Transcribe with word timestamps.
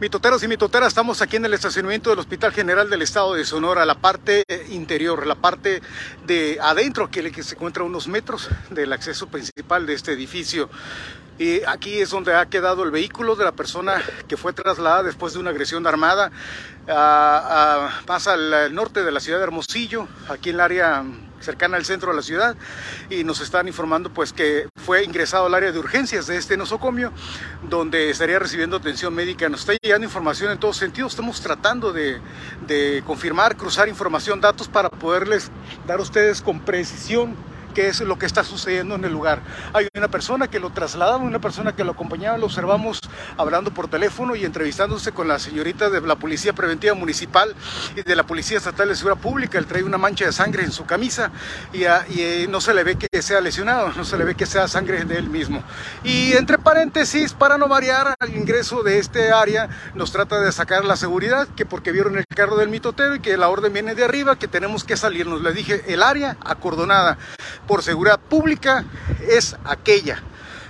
Mitoteros 0.00 0.42
y 0.42 0.48
mitoteras, 0.48 0.88
estamos 0.88 1.20
aquí 1.20 1.36
en 1.36 1.44
el 1.44 1.52
estacionamiento 1.52 2.08
del 2.08 2.20
Hospital 2.20 2.54
General 2.54 2.88
del 2.88 3.02
Estado 3.02 3.34
de 3.34 3.44
Sonora, 3.44 3.84
la 3.84 3.96
parte 3.96 4.44
eh, 4.48 4.66
interior, 4.70 5.26
la 5.26 5.34
parte 5.34 5.82
de 6.26 6.56
adentro, 6.62 7.10
que 7.10 7.42
se 7.42 7.54
encuentra 7.54 7.84
unos 7.84 8.08
metros 8.08 8.48
del 8.70 8.94
acceso 8.94 9.26
principal 9.26 9.84
de 9.84 9.92
este 9.92 10.12
edificio. 10.12 10.70
Y 11.40 11.62
aquí 11.64 12.02
es 12.02 12.10
donde 12.10 12.34
ha 12.34 12.44
quedado 12.50 12.84
el 12.84 12.90
vehículo 12.90 13.34
de 13.34 13.46
la 13.46 13.52
persona 13.52 14.02
que 14.28 14.36
fue 14.36 14.52
trasladada 14.52 15.04
después 15.04 15.32
de 15.32 15.38
una 15.38 15.48
agresión 15.48 15.86
armada 15.86 16.30
a, 16.86 18.02
más 18.06 18.28
al 18.28 18.74
norte 18.74 19.02
de 19.02 19.10
la 19.10 19.20
ciudad 19.20 19.38
de 19.38 19.44
Hermosillo, 19.44 20.06
aquí 20.28 20.50
en 20.50 20.56
el 20.56 20.60
área 20.60 21.02
cercana 21.40 21.78
al 21.78 21.86
centro 21.86 22.10
de 22.10 22.16
la 22.16 22.22
ciudad 22.22 22.56
y 23.08 23.24
nos 23.24 23.40
están 23.40 23.66
informando 23.68 24.12
pues 24.12 24.34
que 24.34 24.68
fue 24.84 25.02
ingresado 25.02 25.46
al 25.46 25.54
área 25.54 25.72
de 25.72 25.78
urgencias 25.78 26.26
de 26.26 26.36
este 26.36 26.58
nosocomio 26.58 27.10
donde 27.70 28.10
estaría 28.10 28.38
recibiendo 28.38 28.76
atención 28.76 29.14
médica. 29.14 29.48
Nos 29.48 29.60
está 29.60 29.72
llegando 29.80 30.04
información 30.04 30.52
en 30.52 30.58
todos 30.58 30.76
sentidos, 30.76 31.12
estamos 31.12 31.40
tratando 31.40 31.90
de, 31.94 32.20
de 32.66 33.02
confirmar, 33.06 33.56
cruzar 33.56 33.88
información, 33.88 34.42
datos 34.42 34.68
para 34.68 34.90
poderles 34.90 35.50
dar 35.86 36.00
a 36.00 36.02
ustedes 36.02 36.42
con 36.42 36.60
precisión 36.60 37.34
qué 37.70 37.88
es 37.88 38.00
lo 38.00 38.18
que 38.18 38.26
está 38.26 38.44
sucediendo 38.44 38.94
en 38.94 39.04
el 39.04 39.12
lugar. 39.12 39.40
Hay 39.72 39.88
una 39.96 40.08
persona 40.08 40.48
que 40.48 40.60
lo 40.60 40.70
trasladaba, 40.70 41.18
una 41.18 41.40
persona 41.40 41.74
que 41.74 41.84
lo 41.84 41.92
acompañaba, 41.92 42.38
lo 42.38 42.46
observamos 42.46 43.00
hablando 43.36 43.72
por 43.72 43.88
teléfono 43.88 44.36
y 44.36 44.44
entrevistándose 44.44 45.12
con 45.12 45.28
la 45.28 45.38
señorita 45.38 45.90
de 45.90 46.00
la 46.00 46.16
Policía 46.16 46.52
Preventiva 46.52 46.94
Municipal 46.94 47.54
y 47.96 48.02
de 48.02 48.16
la 48.16 48.24
Policía 48.24 48.58
Estatal 48.58 48.88
de 48.88 48.96
Seguridad 48.96 49.20
Pública. 49.20 49.58
Él 49.58 49.66
trae 49.66 49.82
una 49.82 49.98
mancha 49.98 50.26
de 50.26 50.32
sangre 50.32 50.64
en 50.64 50.72
su 50.72 50.84
camisa 50.86 51.30
y, 51.72 51.84
ah, 51.84 52.04
eh, 52.10 52.46
no 52.48 52.60
se 52.60 52.74
le 52.74 52.84
ve 52.84 52.96
que 52.96 53.22
sea 53.22 53.40
lesionado, 53.40 53.92
no 53.96 54.04
se 54.04 54.16
le 54.16 54.24
ve 54.24 54.34
que 54.34 54.46
sea 54.46 54.68
sangre 54.68 55.04
de 55.04 55.16
él 55.16 55.28
mismo. 55.28 55.62
Y 56.04 56.32
entre 56.32 56.58
paréntesis, 56.58 57.32
para 57.32 57.58
no 57.58 57.68
variar 57.68 58.14
al 58.18 58.36
ingreso 58.36 58.82
de 58.82 58.98
este 58.98 59.32
área, 59.32 59.68
nos 59.94 60.12
trata 60.12 60.40
de 60.40 60.52
sacar 60.52 60.84
la 60.84 60.96
seguridad, 60.96 61.48
que 61.56 61.66
porque 61.66 61.92
vieron 61.92 62.18
el 62.18 62.24
carro 62.26 62.56
del 62.56 62.68
mitotero 62.68 63.14
y 63.14 63.20
que 63.20 63.36
la 63.36 63.48
orden 63.48 63.72
viene 63.72 63.94
de 63.94 64.04
arriba, 64.04 64.38
que 64.38 64.48
tenemos 64.48 64.84
que 64.84 64.96
salirnos. 64.96 65.42
Le 65.42 65.52
dije, 65.52 65.84
el 65.92 66.02
área 66.02 66.36
acordonada 66.44 67.18
por 67.70 67.84
seguridad 67.84 68.18
pública 68.18 68.84
es 69.28 69.54
aquella, 69.64 70.20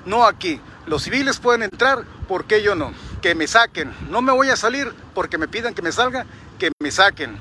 no 0.04 0.26
aquí. 0.26 0.60
Los 0.86 1.04
civiles 1.04 1.38
pueden 1.38 1.62
entrar, 1.62 2.04
¿por 2.28 2.44
qué 2.44 2.62
yo 2.62 2.74
no? 2.74 2.92
Que 3.22 3.34
me 3.34 3.46
saquen. 3.46 3.90
No 4.10 4.20
me 4.20 4.32
voy 4.32 4.50
a 4.50 4.56
salir 4.56 4.92
porque 5.14 5.38
me 5.38 5.48
pidan 5.48 5.72
que 5.72 5.80
me 5.80 5.92
salga, 5.92 6.26
que 6.58 6.70
me 6.78 6.90
saquen. 6.90 7.38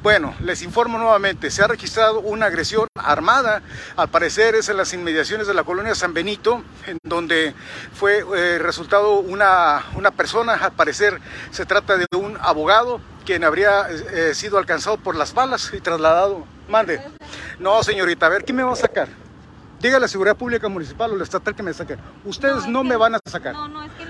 Bueno, 0.00 0.32
les 0.44 0.62
informo 0.62 0.96
nuevamente, 0.96 1.50
se 1.50 1.60
ha 1.60 1.66
registrado 1.66 2.20
una 2.20 2.46
agresión 2.46 2.86
armada, 2.94 3.62
al 3.96 4.08
parecer 4.10 4.54
es 4.54 4.68
en 4.68 4.76
las 4.76 4.94
inmediaciones 4.94 5.48
de 5.48 5.54
la 5.54 5.64
colonia 5.64 5.96
San 5.96 6.14
Benito, 6.14 6.62
en 6.86 6.98
donde 7.02 7.52
fue 7.92 8.24
eh, 8.36 8.60
resultado 8.60 9.18
una, 9.18 9.86
una 9.96 10.12
persona, 10.12 10.54
al 10.54 10.72
parecer 10.72 11.20
se 11.50 11.66
trata 11.66 11.96
de 11.96 12.06
un 12.16 12.38
abogado, 12.40 13.00
quien 13.26 13.42
habría 13.42 13.88
eh, 13.90 14.36
sido 14.36 14.56
alcanzado 14.56 14.98
por 14.98 15.16
las 15.16 15.34
balas 15.34 15.72
y 15.74 15.80
trasladado. 15.80 16.46
Mande. 16.68 17.00
No, 17.60 17.82
señorita, 17.82 18.24
a 18.24 18.30
ver, 18.30 18.44
¿quién 18.44 18.56
me 18.56 18.62
va 18.62 18.72
a 18.72 18.76
sacar? 18.76 19.08
Diga 19.80 19.98
la 19.98 20.08
seguridad 20.08 20.36
pública 20.36 20.68
municipal 20.68 21.10
o 21.10 21.16
la 21.16 21.24
estatal 21.24 21.54
que 21.54 21.62
me 21.62 21.74
saquen. 21.74 21.98
Ustedes 22.24 22.66
no, 22.66 22.82
me 22.84 22.96
van 22.96 23.14
a 23.14 23.18
sacar. 23.24 23.54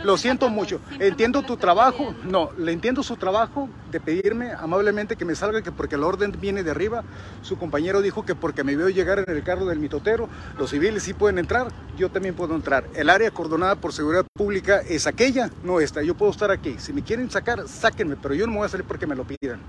Lo 0.05 0.17
siento 0.17 0.49
mucho. 0.49 0.81
Entiendo 1.01 1.43
tu 1.43 1.57
trabajo. 1.57 2.15
No, 2.25 2.51
le 2.59 2.73
entiendo 2.73 3.03
su 3.03 3.17
trabajo 3.17 3.69
de 3.91 4.01
pedirme 4.01 4.53
amablemente 4.53 5.17
que 5.17 5.25
me 5.25 5.35
salga, 5.35 5.63
que 5.63 5.71
porque 5.71 5.97
la 5.97 6.07
orden 6.07 6.33
viene 6.41 6.63
de 6.63 6.71
arriba. 6.71 7.03
Su 7.43 7.57
compañero 7.57 8.03
dijo 8.03 8.25
que 8.25 8.37
porque 8.37 8.65
me 8.65 8.77
veo 8.77 8.89
llegar 8.89 9.21
en 9.21 9.37
el 9.37 9.43
carro 9.43 9.67
del 9.67 9.79
mitotero, 9.79 10.29
los 10.57 10.71
civiles 10.71 11.03
sí 11.05 11.15
pueden 11.15 11.39
entrar, 11.39 11.69
yo 11.97 12.09
también 12.09 12.35
puedo 12.35 12.55
entrar. 12.55 12.85
El 12.95 13.11
área 13.11 13.29
acordonada 13.29 13.77
por 13.77 13.93
seguridad 13.93 14.25
pública 14.33 14.81
es 14.89 15.07
aquella, 15.09 15.51
no 15.63 15.79
esta. 15.79 16.03
Yo 16.03 16.17
puedo 16.17 16.33
estar 16.33 16.51
aquí. 16.51 16.77
Si 16.79 16.93
me 16.93 17.03
quieren 17.03 17.31
sacar, 17.31 17.67
sáquenme, 17.69 18.17
pero 18.17 18.35
yo 18.35 18.47
no 18.47 18.53
me 18.53 18.59
voy 18.59 18.67
a 18.67 18.71
salir 18.71 18.87
porque 18.87 19.07
me 19.07 19.15
lo 19.15 19.25
pidan. 19.25 19.61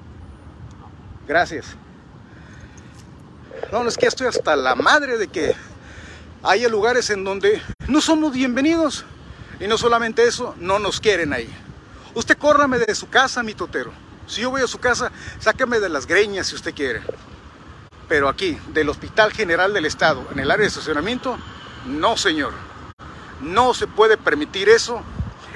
Gracias. 1.28 1.76
No, 3.70 3.84
no 3.84 3.90
es 3.90 3.98
que 3.98 4.06
estoy 4.06 4.28
hasta 4.28 4.56
la 4.56 4.76
madre 4.76 5.18
de 5.18 5.28
que 5.28 5.56
hay 6.44 6.68
lugares 6.68 7.10
en 7.10 7.24
donde 7.24 7.62
no 7.88 8.02
somos 8.02 8.34
bienvenidos. 8.34 9.06
Y 9.60 9.68
no 9.68 9.78
solamente 9.78 10.24
eso, 10.24 10.56
no 10.60 10.80
nos 10.80 11.00
quieren 11.00 11.34
ahí. 11.34 11.54
Usted 12.16 12.38
córrame 12.38 12.80
de 12.80 12.96
su 12.96 13.10
casa, 13.10 13.44
mi 13.44 13.54
totero. 13.54 13.92
Si 14.28 14.42
yo 14.42 14.50
voy 14.50 14.62
a 14.62 14.68
su 14.68 14.80
casa, 14.80 15.12
sáqueme 15.40 15.80
de 15.80 15.90
las 15.90 16.08
greñas 16.08 16.48
si 16.48 16.56
usted 16.56 16.74
quiere. 16.74 17.02
Pero 18.08 18.28
aquí, 18.28 18.58
del 18.70 18.90
Hospital 18.90 19.32
General 19.32 19.74
del 19.74 19.86
Estado, 19.86 20.26
en 20.32 20.40
el 20.40 20.50
área 20.50 20.64
de 20.64 20.68
estacionamiento, 20.68 21.38
no 21.86 22.18
señor. 22.18 22.54
No 23.42 23.74
se 23.74 23.88
puede 23.88 24.18
permitir 24.18 24.68
eso. 24.68 25.02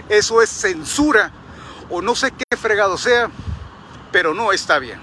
Eso 0.08 0.42
es 0.42 0.50
censura 0.50 1.32
o 1.90 2.02
no 2.02 2.16
sé 2.16 2.32
qué 2.32 2.58
fregado 2.58 2.98
sea, 2.98 3.30
pero 4.12 4.34
no 4.34 4.52
está 4.52 4.80
bien. 4.80 5.00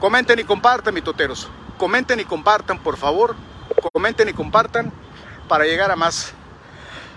Comenten 0.00 0.38
y 0.38 0.44
compartan, 0.44 0.94
toteros 1.02 1.48
comenten 1.76 2.20
y 2.20 2.24
compartan, 2.24 2.78
por 2.78 2.96
favor, 2.96 3.36
comenten 3.92 4.28
y 4.28 4.32
compartan 4.32 4.92
para 5.48 5.64
llegar 5.64 5.90
a 5.90 5.96
más, 5.96 6.32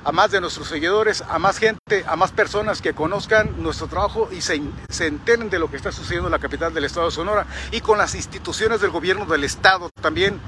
a 0.04 0.12
más 0.12 0.32
de 0.32 0.42
nuestros 0.42 0.68
seguidores, 0.68 1.24
a 1.28 1.40
más 1.40 1.58
gente, 1.58 2.04
a 2.08 2.16
más 2.16 2.32
personas 2.32 2.82
que 2.82 2.94
conozcan 2.94 3.62
nuestro 3.62 3.88
trabajo 3.88 4.30
y 4.32 4.42
se, 4.42 4.62
se 4.90 5.08
enteren 5.08 5.50
de 5.50 5.60
lo 5.60 5.70
que 5.70 5.78
está 5.78 5.92
sucediendo 5.92 6.28
en 6.28 6.32
la 6.32 6.40
capital 6.40 6.74
del 6.74 6.86
estado 6.86 7.08
de 7.08 7.12
Sonora 7.14 7.46
y 7.72 7.82
con 7.82 7.98
las 7.98 8.16
instituciones 8.16 8.82
del 8.82 8.92
gobierno 8.92 9.26
del 9.26 9.44
estado 9.44 9.90
también, 10.02 10.40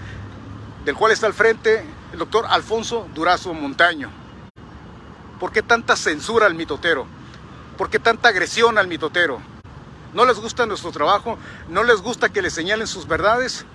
del 0.86 0.96
cual 0.96 1.12
está 1.12 1.28
al 1.28 1.34
frente 1.34 1.86
el 2.12 2.20
doctor 2.20 2.46
Alfonso 2.50 3.08
Durazo 3.14 3.54
Montaño. 3.54 4.10
¿Por 5.40 5.52
qué 5.52 5.62
tanta 5.62 5.96
censura 5.96 6.48
al 6.48 6.56
mitotero? 6.56 7.06
¿Por 7.78 7.90
qué 7.90 8.00
tanta 8.00 8.30
agresión 8.30 8.78
al 8.78 8.88
mitotero? 8.88 9.40
¿No 10.14 10.26
les 10.26 10.40
gusta 10.40 10.66
nuestro 10.66 10.92
trabajo? 10.92 11.38
¿No 11.70 11.84
les 11.84 12.02
gusta 12.02 12.30
que 12.30 12.42
les 12.42 12.54
señalen 12.54 12.88
sus 12.88 13.08
verdades? 13.08 13.66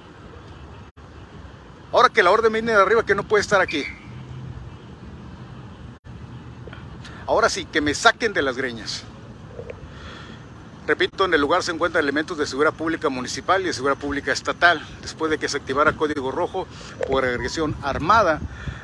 Ahora 1.92 2.08
que 2.08 2.22
la 2.22 2.32
orden 2.32 2.52
viene 2.52 2.72
de 2.72 2.82
arriba, 2.82 3.06
que 3.06 3.14
no 3.14 3.22
puede 3.22 3.42
estar 3.42 3.60
aquí. 3.60 3.84
Ahora 7.26 7.48
sí, 7.48 7.64
que 7.66 7.80
me 7.80 7.94
saquen 7.94 8.32
de 8.32 8.42
las 8.42 8.56
greñas. 8.56 9.04
Repito, 10.86 11.24
en 11.24 11.32
el 11.32 11.40
lugar 11.40 11.62
se 11.62 11.72
encuentran 11.72 12.02
elementos 12.02 12.36
de 12.36 12.46
seguridad 12.46 12.74
pública 12.74 13.08
municipal 13.08 13.62
y 13.62 13.66
de 13.66 13.72
seguridad 13.72 13.98
pública 13.98 14.32
estatal, 14.32 14.84
después 15.00 15.30
de 15.30 15.38
que 15.38 15.48
se 15.48 15.56
activara 15.56 15.94
código 15.94 16.30
rojo 16.30 16.66
por 17.08 17.24
agresión 17.24 17.74
armada 17.82 18.40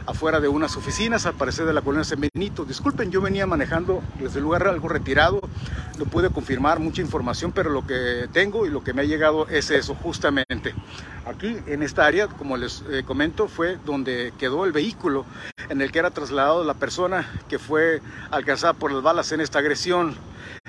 afuera 0.06 0.40
de 0.40 0.48
unas 0.48 0.76
oficinas, 0.76 1.26
al 1.26 1.34
parecer 1.34 1.66
de 1.66 1.74
la 1.74 1.82
colonia 1.82 2.04
San 2.04 2.20
Benito. 2.20 2.64
Disculpen, 2.64 3.10
yo 3.10 3.20
venía 3.20 3.46
manejando 3.46 4.02
desde 4.18 4.38
el 4.38 4.44
lugar 4.44 4.66
algo 4.66 4.88
retirado, 4.88 5.42
no 6.00 6.06
pude 6.06 6.30
confirmar 6.30 6.80
mucha 6.80 7.02
información, 7.02 7.52
pero 7.52 7.68
lo 7.68 7.86
que 7.86 8.26
tengo 8.32 8.64
y 8.64 8.70
lo 8.70 8.82
que 8.82 8.94
me 8.94 9.02
ha 9.02 9.04
llegado 9.04 9.46
es 9.48 9.70
eso, 9.70 9.94
justamente. 9.94 10.74
Aquí 11.26 11.58
en 11.66 11.82
esta 11.82 12.06
área, 12.06 12.26
como 12.26 12.56
les 12.56 12.82
eh, 12.90 13.04
comento, 13.06 13.48
fue 13.48 13.76
donde 13.84 14.32
quedó 14.38 14.64
el 14.64 14.72
vehículo 14.72 15.26
en 15.68 15.82
el 15.82 15.92
que 15.92 15.98
era 15.98 16.10
trasladado 16.10 16.64
la 16.64 16.72
persona 16.72 17.28
que 17.50 17.58
fue 17.58 18.00
alcanzada 18.30 18.72
por 18.72 18.92
las 18.92 19.02
balas 19.02 19.30
en 19.32 19.42
esta 19.42 19.58
agresión. 19.58 20.16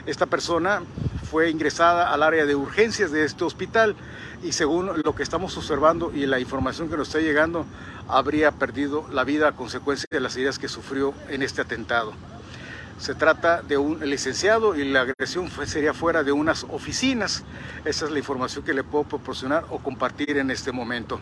Esta 0.05 0.25
persona 0.25 0.81
fue 1.23 1.49
ingresada 1.49 2.11
al 2.13 2.23
área 2.23 2.45
de 2.45 2.55
urgencias 2.55 3.13
de 3.13 3.23
este 3.23 3.45
hospital 3.45 3.95
y 4.43 4.51
según 4.51 5.01
lo 5.01 5.15
que 5.15 5.23
estamos 5.23 5.55
observando 5.55 6.11
y 6.13 6.25
la 6.25 6.41
información 6.41 6.89
que 6.89 6.97
nos 6.97 7.07
está 7.07 7.21
llegando, 7.21 7.65
habría 8.09 8.51
perdido 8.51 9.05
la 9.13 9.23
vida 9.23 9.47
a 9.47 9.51
consecuencia 9.53 10.07
de 10.11 10.19
las 10.19 10.35
heridas 10.35 10.59
que 10.59 10.67
sufrió 10.67 11.13
en 11.29 11.41
este 11.41 11.61
atentado. 11.61 12.11
Se 13.01 13.15
trata 13.15 13.63
de 13.63 13.77
un 13.77 13.99
licenciado 14.07 14.75
y 14.75 14.85
la 14.85 15.01
agresión 15.01 15.49
sería 15.65 15.91
fuera 15.91 16.21
de 16.21 16.31
unas 16.31 16.67
oficinas. 16.69 17.43
Esa 17.83 18.05
es 18.05 18.11
la 18.11 18.19
información 18.19 18.63
que 18.63 18.75
le 18.75 18.83
puedo 18.83 19.05
proporcionar 19.05 19.65
o 19.71 19.79
compartir 19.79 20.37
en 20.37 20.51
este 20.51 20.71
momento. 20.71 21.19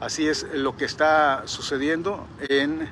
Así 0.00 0.26
es 0.26 0.44
lo 0.52 0.76
que 0.76 0.84
está 0.84 1.42
sucediendo 1.44 2.26
en 2.48 2.88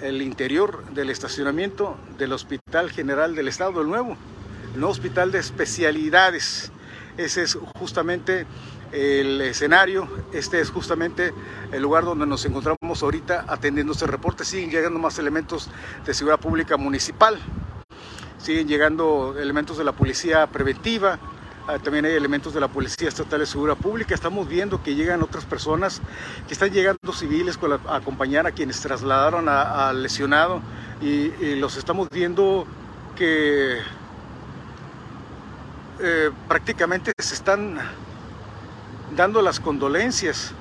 el 0.00 0.22
interior 0.22 0.84
del 0.94 1.10
estacionamiento 1.10 1.96
del 2.18 2.32
Hospital 2.32 2.92
General 2.92 3.34
del 3.34 3.48
Estado 3.48 3.80
del 3.80 3.88
Nuevo, 3.88 4.16
no 4.76 4.88
hospital 4.88 5.32
de 5.32 5.40
especialidades. 5.40 6.70
Ese 7.16 7.42
es 7.42 7.58
justamente 7.76 8.46
el 8.92 9.40
escenario. 9.40 10.08
Este 10.32 10.60
es 10.60 10.70
justamente 10.70 11.32
el 11.72 11.82
lugar 11.82 12.04
donde 12.04 12.26
nos 12.26 12.44
encontramos 12.44 13.02
ahorita 13.02 13.44
atendiendo 13.48 13.92
este 13.92 14.06
reporte. 14.06 14.44
Siguen 14.44 14.70
llegando 14.70 14.98
más 14.98 15.18
elementos 15.18 15.70
de 16.06 16.14
seguridad 16.14 16.40
pública 16.40 16.76
municipal, 16.76 17.38
siguen 18.38 18.68
llegando 18.68 19.36
elementos 19.38 19.78
de 19.78 19.84
la 19.84 19.92
policía 19.92 20.46
preventiva, 20.46 21.18
ah, 21.66 21.78
también 21.78 22.04
hay 22.04 22.12
elementos 22.12 22.52
de 22.54 22.60
la 22.60 22.68
Policía 22.68 23.08
Estatal 23.08 23.40
de 23.40 23.46
Seguridad 23.46 23.76
Pública. 23.76 24.14
Estamos 24.14 24.48
viendo 24.48 24.82
que 24.82 24.94
llegan 24.94 25.22
otras 25.22 25.44
personas, 25.44 26.00
que 26.46 26.52
están 26.52 26.70
llegando 26.70 27.12
civiles 27.12 27.58
a 27.88 27.96
acompañar 27.96 28.46
a 28.46 28.52
quienes 28.52 28.80
trasladaron 28.80 29.48
al 29.48 30.02
lesionado 30.02 30.60
y, 31.00 31.54
los 31.56 31.76
estamos 31.76 32.08
viendo 32.10 32.66
que 33.16 33.78
eh, 36.00 36.30
prácticamente 36.48 37.12
se 37.18 37.34
están 37.34 37.78
dando 39.16 39.42
las 39.42 39.60
condolencias. 39.60 40.54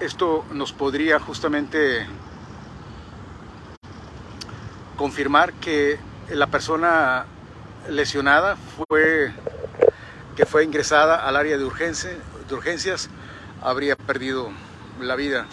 esto 0.00 0.44
nos 0.52 0.72
podría 0.72 1.20
justamente 1.20 2.06
confirmar 4.96 5.52
que 5.54 5.98
la 6.30 6.46
persona 6.46 7.26
lesionada 7.88 8.56
fue 8.56 9.32
que 10.36 10.46
fue 10.46 10.64
ingresada 10.64 11.16
al 11.26 11.36
área 11.36 11.58
de, 11.58 11.64
de 11.64 12.54
urgencias 12.54 13.10
habría 13.62 13.94
perdido 13.94 14.50
la 15.00 15.16
vida. 15.16 15.46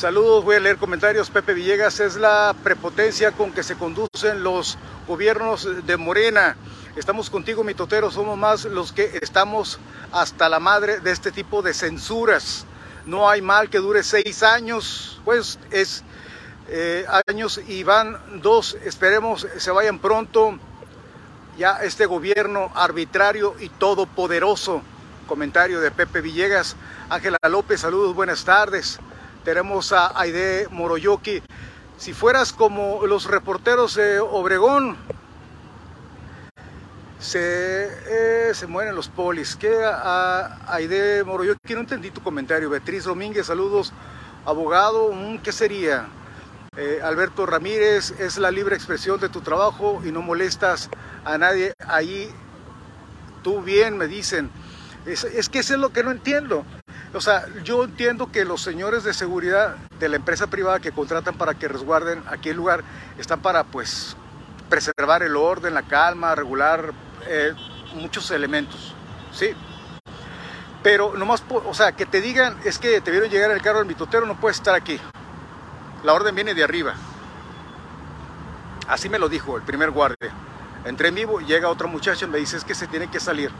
Saludos, 0.00 0.44
voy 0.44 0.56
a 0.56 0.60
leer 0.60 0.78
comentarios. 0.78 1.28
Pepe 1.28 1.52
Villegas 1.52 2.00
es 2.00 2.16
la 2.16 2.56
prepotencia 2.64 3.32
con 3.32 3.52
que 3.52 3.62
se 3.62 3.76
conducen 3.76 4.42
los 4.42 4.78
gobiernos 5.06 5.84
de 5.84 5.96
Morena. 5.98 6.56
Estamos 6.96 7.28
contigo, 7.28 7.64
mi 7.64 7.74
totero, 7.74 8.10
somos 8.10 8.38
más 8.38 8.64
los 8.64 8.92
que 8.92 9.18
estamos 9.20 9.78
hasta 10.10 10.48
la 10.48 10.58
madre 10.58 11.00
de 11.00 11.10
este 11.10 11.30
tipo 11.30 11.60
de 11.60 11.74
censuras. 11.74 12.64
No 13.04 13.28
hay 13.28 13.42
mal 13.42 13.68
que 13.68 13.76
dure 13.76 14.02
seis 14.02 14.42
años, 14.42 15.20
pues 15.26 15.58
es 15.70 16.02
eh, 16.68 17.04
años 17.28 17.60
y 17.68 17.82
van 17.82 18.40
dos, 18.40 18.78
esperemos 18.82 19.46
se 19.58 19.70
vayan 19.70 19.98
pronto 19.98 20.58
ya 21.58 21.72
este 21.82 22.06
gobierno 22.06 22.72
arbitrario 22.74 23.54
y 23.60 23.68
todopoderoso. 23.68 24.80
Comentario 25.26 25.78
de 25.78 25.90
Pepe 25.90 26.22
Villegas. 26.22 26.74
Ángela 27.10 27.36
López, 27.50 27.82
saludos, 27.82 28.14
buenas 28.14 28.46
tardes 28.46 28.98
tenemos 29.44 29.92
a 29.92 30.18
Aide 30.20 30.68
Moroyoki. 30.70 31.42
Si 31.96 32.12
fueras 32.12 32.52
como 32.52 33.06
los 33.06 33.26
reporteros 33.26 33.94
de 33.94 34.20
Obregón, 34.20 34.96
se, 37.18 37.88
eh, 38.06 38.54
se 38.54 38.66
mueren 38.66 38.94
los 38.94 39.08
polis. 39.08 39.56
¿Qué 39.56 39.84
a 39.84 40.58
Aide 40.66 41.22
Moroyoki? 41.24 41.74
No 41.74 41.80
entendí 41.80 42.10
tu 42.10 42.22
comentario. 42.22 42.70
Beatriz 42.70 43.04
Domínguez, 43.04 43.46
saludos. 43.46 43.92
Abogado, 44.46 45.12
mm, 45.12 45.38
¿qué 45.38 45.52
sería? 45.52 46.08
Eh, 46.76 47.00
Alberto 47.02 47.44
Ramírez, 47.46 48.14
es 48.18 48.38
la 48.38 48.50
libre 48.50 48.74
expresión 48.74 49.20
de 49.20 49.28
tu 49.28 49.42
trabajo 49.42 50.00
y 50.04 50.12
no 50.12 50.22
molestas 50.22 50.88
a 51.24 51.36
nadie. 51.36 51.74
Ahí 51.86 52.30
tú 53.42 53.60
bien, 53.60 53.98
me 53.98 54.06
dicen. 54.06 54.50
Es, 55.04 55.24
es 55.24 55.48
que 55.48 55.58
eso 55.58 55.74
es 55.74 55.80
lo 55.80 55.92
que 55.92 56.02
no 56.02 56.10
entiendo. 56.10 56.64
O 57.12 57.20
sea, 57.20 57.46
yo 57.64 57.82
entiendo 57.82 58.30
que 58.30 58.44
los 58.44 58.62
señores 58.62 59.02
de 59.02 59.12
seguridad 59.12 59.76
de 59.98 60.08
la 60.08 60.16
empresa 60.16 60.46
privada 60.46 60.78
que 60.78 60.92
contratan 60.92 61.36
para 61.36 61.54
que 61.54 61.66
resguarden 61.66 62.22
aquí 62.28 62.50
el 62.50 62.56
lugar 62.56 62.84
están 63.18 63.40
para, 63.40 63.64
pues, 63.64 64.16
preservar 64.68 65.22
el 65.24 65.34
orden, 65.36 65.74
la 65.74 65.82
calma, 65.82 66.34
regular 66.36 66.92
eh, 67.26 67.52
muchos 67.94 68.30
elementos, 68.30 68.94
¿sí? 69.32 69.50
Pero 70.82 71.16
nomás, 71.16 71.42
o 71.50 71.74
sea, 71.74 71.92
que 71.92 72.06
te 72.06 72.20
digan, 72.20 72.56
es 72.64 72.78
que 72.78 73.00
te 73.00 73.10
vieron 73.10 73.28
llegar 73.28 73.50
el 73.50 73.60
carro 73.60 73.78
del 73.78 73.88
mitotero, 73.88 74.24
no 74.24 74.38
puedes 74.38 74.58
estar 74.58 74.74
aquí. 74.74 74.98
La 76.04 76.14
orden 76.14 76.34
viene 76.34 76.54
de 76.54 76.64
arriba. 76.64 76.94
Así 78.88 79.08
me 79.08 79.18
lo 79.18 79.28
dijo 79.28 79.56
el 79.56 79.62
primer 79.62 79.90
guardia. 79.90 80.30
Entré 80.84 81.08
en 81.08 81.16
vivo, 81.16 81.40
llega 81.40 81.68
otra 81.68 81.86
muchacha 81.86 82.24
y 82.24 82.28
me 82.28 82.38
dice, 82.38 82.56
es 82.56 82.64
que 82.64 82.74
se 82.74 82.86
tiene 82.86 83.10
que 83.10 83.20
salir. 83.20 83.50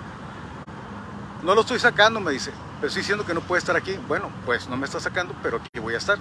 No 1.42 1.54
lo 1.54 1.62
estoy 1.62 1.78
sacando, 1.78 2.20
me 2.20 2.32
dice. 2.32 2.52
Pero 2.76 2.88
estoy 2.88 3.02
diciendo 3.02 3.24
que 3.24 3.34
no 3.34 3.40
puede 3.40 3.60
estar 3.60 3.76
aquí. 3.76 3.98
Bueno, 4.08 4.30
pues 4.44 4.68
no 4.68 4.76
me 4.76 4.86
está 4.86 5.00
sacando, 5.00 5.34
pero 5.42 5.58
aquí 5.58 5.78
voy 5.80 5.94
a 5.94 5.98
estar. 5.98 6.18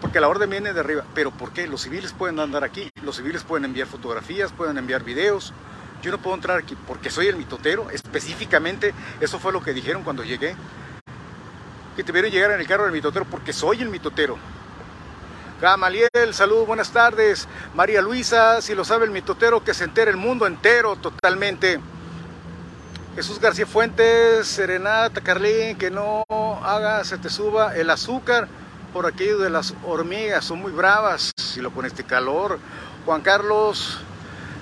Porque 0.00 0.18
la 0.18 0.28
orden 0.28 0.50
viene 0.50 0.72
de 0.72 0.80
arriba. 0.80 1.04
¿Pero 1.14 1.30
por 1.30 1.52
qué? 1.52 1.68
Los 1.68 1.82
civiles 1.82 2.12
pueden 2.12 2.40
andar 2.40 2.64
aquí. 2.64 2.90
Los 3.02 3.16
civiles 3.16 3.44
pueden 3.44 3.64
enviar 3.64 3.86
fotografías, 3.86 4.52
pueden 4.52 4.76
enviar 4.76 5.04
videos. 5.04 5.52
Yo 6.02 6.10
no 6.10 6.18
puedo 6.18 6.34
entrar 6.34 6.58
aquí 6.58 6.76
porque 6.86 7.10
soy 7.10 7.28
el 7.28 7.36
mitotero. 7.36 7.90
Específicamente, 7.90 8.92
eso 9.20 9.38
fue 9.38 9.52
lo 9.52 9.62
que 9.62 9.72
dijeron 9.72 10.02
cuando 10.02 10.24
llegué. 10.24 10.56
Que 11.96 12.02
te 12.02 12.10
vieron 12.10 12.30
llegar 12.32 12.50
en 12.50 12.60
el 12.60 12.66
carro 12.66 12.84
del 12.84 12.92
mitotero 12.92 13.24
porque 13.24 13.52
soy 13.52 13.82
el 13.82 13.88
mitotero. 13.88 14.36
Gamaliel, 15.60 16.10
saludos, 16.32 16.66
buenas 16.66 16.90
tardes. 16.90 17.48
María 17.74 18.02
Luisa, 18.02 18.60
si 18.60 18.74
lo 18.74 18.84
sabe 18.84 19.04
el 19.04 19.12
mitotero, 19.12 19.62
que 19.62 19.72
se 19.72 19.84
entere 19.84 20.10
el 20.10 20.16
mundo 20.16 20.46
entero 20.46 20.96
totalmente. 20.96 21.80
Jesús 23.14 23.38
García 23.38 23.64
Fuentes, 23.64 24.48
Serenata, 24.48 25.20
Carlín, 25.20 25.76
que 25.78 25.88
no 25.88 26.24
haga, 26.64 27.04
se 27.04 27.16
te 27.16 27.30
suba 27.30 27.76
el 27.76 27.88
azúcar 27.90 28.48
por 28.92 29.06
aquello 29.06 29.38
de 29.38 29.50
las 29.50 29.72
hormigas, 29.84 30.44
son 30.44 30.60
muy 30.60 30.72
bravas, 30.72 31.30
si 31.36 31.60
lo 31.60 31.70
con 31.70 31.86
este 31.86 32.02
calor. 32.02 32.58
Juan 33.06 33.20
Carlos 33.20 33.98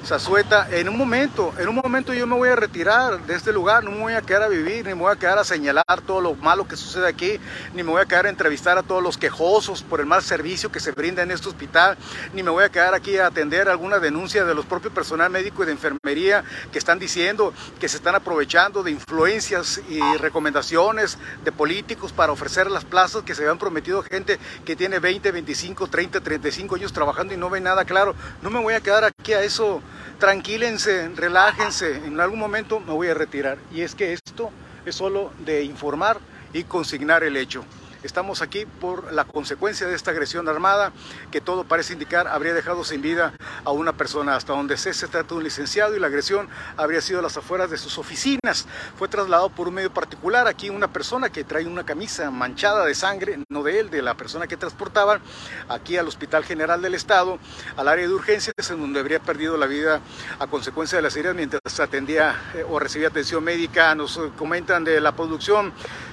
Zazueta, 0.04 0.68
en 0.72 0.88
un 0.88 0.98
momento, 0.98 1.54
en 1.58 1.68
un 1.68 1.76
momento 1.76 2.12
yo 2.12 2.26
me 2.26 2.34
voy 2.34 2.48
a 2.48 2.56
retirar 2.56 3.24
de 3.24 3.36
este 3.36 3.52
lugar, 3.52 3.84
no 3.84 3.92
me 3.92 4.00
voy 4.00 4.14
a 4.14 4.20
quedar 4.20 4.42
a 4.42 4.48
vivir, 4.48 4.84
ni 4.84 4.94
me 4.94 5.02
voy 5.02 5.12
a 5.12 5.16
quedar 5.16 5.38
a 5.38 5.44
señalar 5.44 5.84
todo 6.04 6.20
lo 6.20 6.34
malo 6.34 6.66
que 6.66 6.76
sucede 6.76 7.06
aquí, 7.06 7.38
ni 7.72 7.84
me 7.84 7.92
voy 7.92 8.02
a 8.02 8.06
quedar 8.06 8.26
a 8.26 8.28
entrevistar 8.28 8.76
a 8.78 8.82
todos 8.82 9.00
los 9.00 9.16
quejosos 9.16 9.84
por 9.84 10.00
el 10.00 10.06
mal 10.06 10.20
servicio 10.22 10.72
que 10.72 10.80
se 10.80 10.90
brinda 10.90 11.22
en 11.22 11.30
este 11.30 11.48
hospital, 11.48 11.96
ni 12.34 12.42
me 12.42 12.50
voy 12.50 12.64
a 12.64 12.68
quedar 12.68 12.94
aquí 12.94 13.16
a 13.16 13.26
atender 13.26 13.68
alguna 13.68 14.00
denuncia 14.00 14.44
de 14.44 14.56
los 14.56 14.66
propios 14.66 14.92
personal 14.92 15.30
médico 15.30 15.62
y 15.62 15.66
de 15.66 15.72
enfermería 15.72 16.42
que 16.72 16.78
están 16.80 16.98
diciendo 16.98 17.54
que 17.78 17.88
se 17.88 17.98
están 17.98 18.16
aprovechando 18.16 18.82
de 18.82 18.90
influencias 18.90 19.80
y 19.88 20.00
recomendaciones 20.18 21.16
de 21.44 21.52
políticos 21.52 22.12
para 22.12 22.32
ofrecer 22.32 22.68
las 22.72 22.84
plazas 22.84 23.22
que 23.22 23.36
se 23.36 23.42
habían 23.42 23.58
prometido 23.58 24.00
a 24.00 24.02
gente 24.02 24.40
que 24.64 24.74
tiene 24.74 24.98
20, 24.98 25.30
25, 25.30 25.86
30, 25.86 26.20
35 26.20 26.74
años 26.74 26.92
trabajando 26.92 27.34
y 27.34 27.36
no 27.36 27.48
ve 27.50 27.60
nada 27.60 27.84
claro. 27.84 28.16
No 28.42 28.50
me 28.50 28.60
voy 28.60 28.74
a 28.74 28.80
quedar 28.80 29.04
aquí 29.04 29.32
a 29.32 29.42
eso 29.42 29.80
tranquílense, 30.22 31.08
relájense, 31.16 31.96
en 31.96 32.20
algún 32.20 32.38
momento 32.38 32.78
me 32.78 32.92
voy 32.92 33.08
a 33.08 33.14
retirar. 33.14 33.58
Y 33.72 33.80
es 33.80 33.96
que 33.96 34.12
esto 34.12 34.52
es 34.86 34.94
solo 34.94 35.32
de 35.44 35.64
informar 35.64 36.20
y 36.52 36.62
consignar 36.62 37.24
el 37.24 37.36
hecho. 37.36 37.64
Estamos 38.02 38.42
aquí 38.42 38.66
por 38.66 39.12
la 39.12 39.24
consecuencia 39.24 39.86
de 39.86 39.94
esta 39.94 40.10
agresión 40.10 40.48
armada 40.48 40.92
que 41.30 41.40
todo 41.40 41.62
parece 41.62 41.92
indicar 41.92 42.26
habría 42.26 42.52
dejado 42.52 42.82
sin 42.82 43.00
vida 43.00 43.32
a 43.64 43.70
una 43.70 43.92
persona. 43.92 44.34
Hasta 44.34 44.54
donde 44.54 44.76
se, 44.76 44.92
trata 44.92 45.28
de 45.28 45.34
un 45.34 45.44
licenciado 45.44 45.94
y 45.94 46.00
la 46.00 46.08
agresión 46.08 46.48
habría 46.76 47.00
sido 47.00 47.20
a 47.20 47.22
las 47.22 47.36
afueras 47.36 47.70
de 47.70 47.78
sus 47.78 47.98
oficinas. 47.98 48.66
Fue 48.98 49.06
trasladado 49.06 49.50
por 49.50 49.68
un 49.68 49.74
medio 49.74 49.94
particular. 49.94 50.48
Aquí 50.48 50.68
una 50.68 50.92
persona 50.92 51.30
que 51.30 51.44
trae 51.44 51.64
una 51.64 51.84
camisa 51.84 52.28
manchada 52.32 52.84
de 52.84 52.94
sangre, 52.96 53.38
no 53.48 53.62
de 53.62 53.78
él, 53.78 53.90
de 53.90 54.02
la 54.02 54.16
persona 54.16 54.48
que 54.48 54.56
transportaba, 54.56 55.20
aquí 55.68 55.96
al 55.96 56.08
Hospital 56.08 56.44
General 56.44 56.82
del 56.82 56.96
Estado, 56.96 57.38
al 57.76 57.86
área 57.86 58.08
de 58.08 58.12
urgencias, 58.12 58.54
en 58.70 58.80
donde 58.80 58.98
habría 58.98 59.20
perdido 59.20 59.56
la 59.56 59.66
vida 59.66 60.00
a 60.40 60.48
consecuencia 60.48 60.96
de 60.96 61.02
las 61.02 61.14
heridas 61.14 61.36
mientras 61.36 61.78
atendía 61.78 62.34
eh, 62.54 62.64
o 62.68 62.80
recibía 62.80 63.08
atención 63.08 63.44
médica. 63.44 63.94
Nos 63.94 64.18
comentan 64.36 64.82
de 64.82 65.00
la 65.00 65.12
producción 65.12 65.72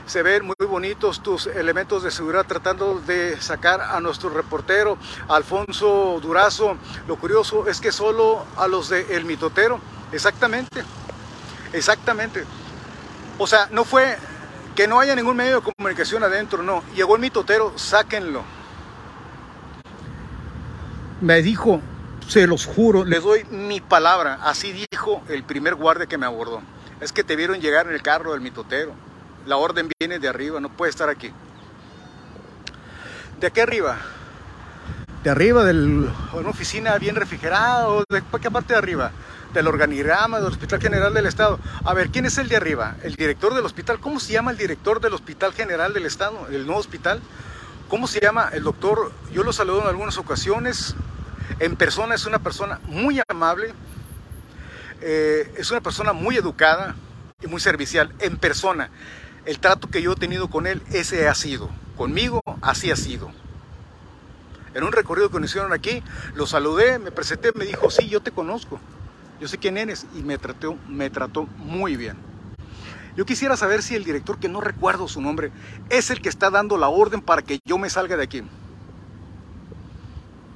se 0.09 0.23
ven 0.23 0.43
muy 0.43 0.55
bonitos 0.69 1.21
tus 1.21 1.47
elementos 1.47 2.03
de 2.03 2.11
seguridad 2.11 2.45
tratando 2.47 3.01
de 3.05 3.39
sacar 3.41 3.81
a 3.81 3.99
nuestro 3.99 4.29
reportero 4.29 4.97
Alfonso 5.27 6.19
Durazo. 6.21 6.77
Lo 7.07 7.17
curioso 7.17 7.67
es 7.67 7.81
que 7.81 7.91
solo 7.91 8.45
a 8.55 8.67
los 8.67 8.89
de 8.89 9.15
El 9.15 9.25
Mitotero, 9.25 9.79
exactamente, 10.11 10.83
exactamente. 11.73 12.45
O 13.37 13.47
sea, 13.47 13.67
no 13.71 13.83
fue 13.83 14.17
que 14.75 14.87
no 14.87 14.99
haya 14.99 15.15
ningún 15.15 15.35
medio 15.35 15.61
de 15.61 15.73
comunicación 15.73 16.23
adentro, 16.23 16.63
no. 16.63 16.83
Llegó 16.95 17.15
el 17.15 17.21
mitotero, 17.21 17.73
sáquenlo. 17.77 18.43
Me 21.19 21.41
dijo, 21.41 21.81
se 22.27 22.47
los 22.47 22.65
juro, 22.65 23.03
les 23.03 23.23
doy 23.23 23.43
mi 23.49 23.81
palabra, 23.81 24.39
así 24.43 24.71
dijo 24.71 25.21
el 25.27 25.43
primer 25.43 25.75
guardia 25.75 26.05
que 26.05 26.17
me 26.17 26.25
abordó. 26.25 26.61
Es 27.01 27.11
que 27.11 27.23
te 27.23 27.35
vieron 27.35 27.59
llegar 27.59 27.87
en 27.87 27.93
el 27.93 28.01
carro 28.01 28.31
del 28.31 28.41
mitotero. 28.41 28.93
La 29.45 29.57
orden 29.57 29.89
viene 29.99 30.19
de 30.19 30.27
arriba, 30.27 30.59
no 30.59 30.69
puede 30.69 30.89
estar 30.89 31.09
aquí. 31.09 31.31
¿De 33.39 33.47
aquí 33.47 33.61
arriba? 33.61 33.97
De 35.23 35.29
arriba 35.29 35.63
de 35.63 35.73
una 35.73 36.49
oficina 36.49 36.97
bien 36.97 37.15
refrigerada 37.15 37.87
o 37.89 38.03
de 38.09 38.21
qué 38.41 38.51
parte 38.51 38.73
de 38.73 38.79
arriba? 38.79 39.11
Del 39.53 39.67
organigrama 39.67 40.37
del 40.37 40.47
Hospital 40.47 40.81
General 40.81 41.13
del 41.13 41.25
Estado. 41.25 41.59
A 41.83 41.93
ver, 41.93 42.09
¿quién 42.09 42.25
es 42.25 42.37
el 42.37 42.49
de 42.49 42.57
arriba? 42.57 42.95
El 43.01 43.15
director 43.15 43.53
del 43.53 43.65
hospital. 43.65 43.99
¿Cómo 43.99 44.19
se 44.19 44.33
llama 44.33 44.51
el 44.51 44.57
director 44.57 45.01
del 45.01 45.13
Hospital 45.13 45.53
General 45.53 45.93
del 45.93 46.05
Estado? 46.05 46.47
El 46.49 46.65
nuevo 46.65 46.79
hospital. 46.79 47.21
¿Cómo 47.87 48.07
se 48.07 48.19
llama 48.19 48.49
el 48.53 48.63
doctor? 48.63 49.11
Yo 49.33 49.43
lo 49.43 49.51
saludo 49.51 49.81
en 49.81 49.87
algunas 49.87 50.17
ocasiones. 50.17 50.95
En 51.59 51.75
persona 51.75 52.15
es 52.15 52.25
una 52.25 52.39
persona 52.39 52.79
muy 52.83 53.21
amable. 53.27 53.73
Eh, 55.01 55.53
es 55.57 55.71
una 55.71 55.81
persona 55.81 56.13
muy 56.13 56.37
educada 56.37 56.95
y 57.41 57.47
muy 57.47 57.59
servicial. 57.59 58.13
En 58.19 58.37
persona 58.37 58.89
el 59.49 59.57
trato 59.57 59.89
que 59.89 60.03
yo 60.03 60.11
he 60.11 60.15
tenido 60.15 60.47
con 60.47 60.67
él, 60.67 60.79
ese 60.91 61.27
ha 61.27 61.33
sido. 61.33 61.71
Conmigo, 61.97 62.43
así 62.61 62.91
ha 62.91 62.95
sido. 62.95 63.31
En 64.75 64.83
un 64.83 64.91
recorrido 64.91 65.31
que 65.31 65.39
nos 65.39 65.49
hicieron 65.49 65.73
aquí, 65.73 66.03
lo 66.35 66.45
saludé, 66.45 66.99
me 66.99 67.09
presenté, 67.09 67.51
me 67.55 67.65
dijo, 67.65 67.89
sí, 67.89 68.07
yo 68.07 68.21
te 68.21 68.29
conozco, 68.29 68.79
yo 69.41 69.47
sé 69.47 69.57
quién 69.57 69.79
eres, 69.79 70.05
y 70.15 70.21
me 70.21 70.37
trató, 70.37 70.77
me 70.87 71.09
trató 71.09 71.47
muy 71.57 71.97
bien. 71.97 72.15
Yo 73.17 73.25
quisiera 73.25 73.57
saber 73.57 73.81
si 73.81 73.95
el 73.95 74.03
director, 74.03 74.37
que 74.37 74.49
no 74.49 74.61
recuerdo 74.61 75.07
su 75.07 75.19
nombre, 75.19 75.51
es 75.89 76.11
el 76.11 76.21
que 76.21 76.29
está 76.29 76.51
dando 76.51 76.77
la 76.77 76.89
orden 76.89 77.19
para 77.19 77.41
que 77.41 77.57
yo 77.65 77.79
me 77.79 77.89
salga 77.89 78.17
de 78.17 78.23
aquí. 78.23 78.43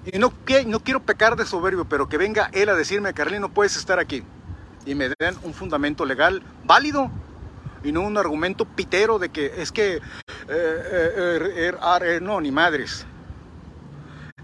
Y 0.06 0.20
no, 0.20 0.32
quiero 0.46 1.02
pecar 1.02 1.36
de 1.36 1.48
soberbio, 1.48 1.86
pero 1.86 2.08
que 2.08 2.20
venga 2.20 2.52
él 2.54 2.70
a 2.70 2.76
decirme, 2.76 3.12
Carlín, 3.16 3.42
no 3.42 3.50
puedes 3.50 3.76
estar 3.76 3.98
aquí. 3.98 4.22
Y 4.86 4.94
me 4.94 5.10
den 5.10 5.36
un 5.42 5.56
fundamento 5.56 6.06
legal 6.06 6.44
válido 6.64 7.10
y 7.84 7.92
no 7.92 8.02
un 8.02 8.18
argumento 8.18 8.66
pitero 8.66 9.20
de 9.20 9.30
que 9.30 9.54
es 9.58 9.72
que 9.72 9.96
eh, 9.96 10.02
eh, 10.48 12.20
no, 12.22 12.40
ni 12.42 12.52
madres. 12.52 13.06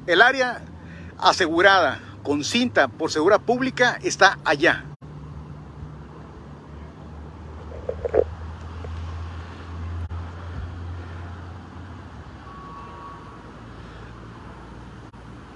El 0.06 0.22
área 0.22 0.62
asegurada 1.18 2.00
con 2.24 2.44
cinta 2.44 2.88
por 2.88 3.12
seguridad 3.12 3.42
pública 3.42 4.00
está 4.02 4.40
allá. 4.44 4.86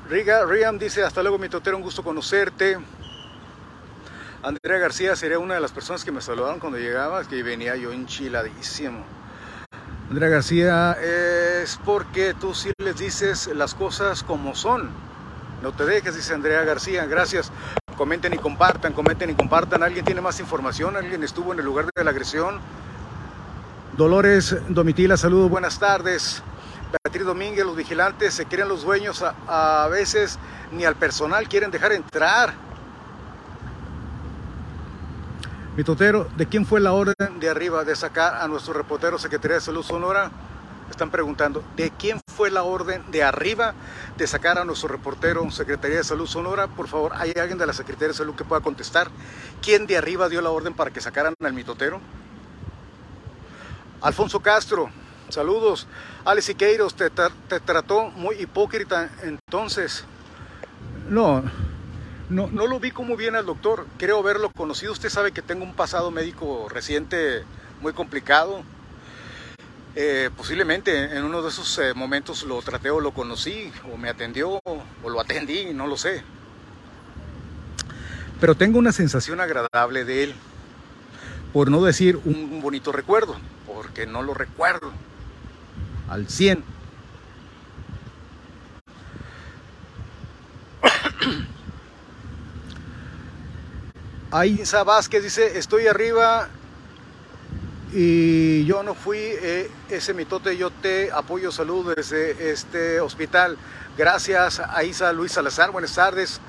Riga, 0.10 0.46
Riam 0.46 0.78
dice, 0.78 1.04
hasta 1.04 1.24
luego 1.24 1.40
mi 1.40 1.50
totero, 1.50 1.76
un 1.76 1.82
gusto 1.82 2.04
conocerte. 2.04 2.78
Andrea 4.44 4.78
García 4.78 5.16
sería 5.16 5.40
una 5.40 5.54
de 5.54 5.62
las 5.62 5.72
personas 5.72 6.04
que 6.04 6.12
me 6.12 6.22
saludaron 6.22 6.60
cuando 6.60 6.78
llegaba, 6.78 7.24
que 7.24 7.42
venía 7.44 7.78
yo 7.78 7.94
enchiladísimo. 7.94 9.06
Andrea 10.10 10.30
García, 10.30 10.98
es 11.02 11.80
porque 11.86 12.34
tú 12.34 12.54
sí 12.54 12.72
les 12.78 12.98
dices 12.98 13.48
las 13.48 13.74
cosas 13.74 14.22
como 14.22 14.54
son. 14.54 14.90
No 15.62 15.72
te 15.72 15.86
dejes, 15.86 16.16
dice 16.16 16.34
Andrea 16.34 16.64
García. 16.66 17.06
Gracias. 17.06 17.52
Comenten 17.98 18.34
y 18.34 18.38
compartan, 18.38 18.92
comenten 18.92 19.30
y 19.30 19.34
compartan. 19.34 19.82
¿Alguien 19.82 20.04
tiene 20.04 20.20
más 20.20 20.42
información? 20.42 20.98
¿Alguien 20.98 21.24
estuvo 21.24 21.54
en 21.54 21.60
el 21.60 21.66
lugar 21.66 21.88
de 21.96 22.04
la 22.04 22.12
agresión? 22.12 22.60
Dolores 23.96 24.58
Domitila, 24.68 25.16
saludos, 25.16 25.50
buenas 25.50 25.80
tardes. 25.80 26.44
Beatriz 26.92 27.26
Domínguez, 27.26 27.66
los 27.66 27.76
vigilantes 27.76 28.34
se 28.34 28.46
quieren 28.46 28.68
los 28.68 28.84
dueños, 28.84 29.24
a, 29.24 29.88
veces 29.90 30.38
ni 30.72 30.84
al 30.84 30.96
personal 30.96 31.48
quieren 31.48 31.72
dejar 31.72 31.94
entrar. 31.94 32.54
Mi 35.76 35.84
totero, 35.84 36.28
¿de 36.38 36.46
quién 36.46 36.68
fue 36.68 36.80
la 36.80 36.94
orden 36.94 37.40
de 37.40 37.50
arriba 37.50 37.84
de 37.84 37.96
sacar 37.96 38.36
a 38.36 38.48
nuestro 38.48 38.74
reportero 38.74 39.18
Secretaría 39.18 39.56
de 39.56 39.62
Salud 39.62 39.82
Sonora? 39.82 40.30
Están 40.92 41.10
preguntando, 41.10 41.64
¿de 41.76 41.90
quién 41.90 42.22
fue 42.28 42.52
la 42.52 42.62
orden 42.62 43.04
de 43.10 43.24
arriba 43.24 43.74
de 44.16 44.28
sacar 44.28 44.60
a 44.60 44.66
nuestro 44.66 44.90
reportero 44.90 45.50
Secretaría 45.50 45.98
de 45.98 46.04
Salud 46.04 46.28
Sonora? 46.28 46.68
Por 46.68 46.88
favor, 46.88 47.14
¿hay 47.16 47.34
alguien 47.40 47.58
de 47.58 47.66
la 47.66 47.74
Secretaría 47.74 48.10
de 48.10 48.14
Salud 48.14 48.36
que 48.36 48.44
pueda 48.44 48.62
contestar? 48.62 49.08
¿Quién 49.64 49.88
de 49.88 49.98
arriba 49.98 50.30
dio 50.30 50.42
la 50.42 50.52
orden 50.52 50.76
para 50.76 50.92
que 50.92 51.02
sacaran 51.02 51.34
al 51.44 51.54
mitotero? 51.54 52.00
Alfonso 54.02 54.42
Castro, 54.42 54.92
Saludos. 55.30 55.88
Alex 56.24 56.46
Siqueiros, 56.46 56.94
te 56.96 57.10
trató 57.10 58.12
muy 58.12 58.36
hipócrita 58.36 59.10
entonces. 59.24 60.06
No, 61.10 61.44
no, 62.30 62.48
no 62.48 62.68
lo 62.68 62.80
vi 62.80 62.92
como 62.92 63.16
bien 63.16 63.36
al 63.36 63.46
doctor. 63.46 63.86
Creo 63.98 64.20
haberlo 64.20 64.52
conocido. 64.52 64.92
Usted 64.92 65.10
sabe 65.10 65.32
que 65.32 65.42
tengo 65.42 65.64
un 65.64 65.74
pasado 65.74 66.12
médico 66.12 66.68
reciente 66.70 67.44
muy 67.82 67.94
complicado. 67.94 68.64
Eh, 69.96 70.32
posiblemente 70.36 71.16
en 71.16 71.24
uno 71.24 71.44
de 71.44 71.50
esos 71.50 71.78
eh, 71.78 71.94
momentos 71.94 72.44
lo 72.44 72.60
traté 72.64 72.90
o 72.90 73.00
lo 73.00 73.14
conocí, 73.14 73.72
o 73.94 73.98
me 73.98 74.10
atendió, 74.10 74.60
o 74.64 75.10
lo 75.10 75.20
atendí, 75.20 75.72
no 75.74 75.86
lo 75.86 75.98
sé. 75.98 76.24
Pero 78.40 78.56
tengo 78.56 78.80
una 78.80 78.92
sensación 78.92 79.40
agradable 79.40 80.04
de 80.04 80.24
él, 80.24 80.34
por 81.54 81.70
no 81.70 81.84
decir 81.84 82.20
un 82.26 82.60
bonito 82.62 82.92
recuerdo, 82.92 83.38
porque 83.68 84.08
no 84.08 84.24
lo 84.24 84.34
recuerdo 84.34 84.92
al 86.10 86.28
100. 86.28 86.73
Ainsa 94.34 94.84
Vázquez 94.84 95.22
dice, 95.22 95.60
estoy 95.60 95.86
arriba 95.86 96.48
y 97.94 98.66
yo 98.66 98.82
no 98.82 98.96
fui 98.96 99.20
eh, 99.20 99.70
ese 99.92 100.16
mitote, 100.16 100.58
yo 100.58 100.72
te 100.72 101.12
apoyo 101.12 101.52
salud 101.52 101.94
desde 101.96 102.50
este 102.50 103.00
hospital. 103.00 103.60
Gracias 103.96 104.60
a 104.60 104.84
Isa 104.84 105.14
Luis 105.14 105.34
Salazar, 105.34 105.70
buenas 105.70 105.94
tardes. 105.94 106.42